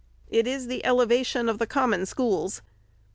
[0.31, 2.63] It is the elevation of the Common Schools.